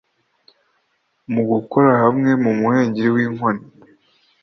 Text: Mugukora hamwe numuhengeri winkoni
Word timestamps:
Mugukora 1.33 1.91
hamwe 2.03 2.29
numuhengeri 2.41 3.09
winkoni 3.15 3.63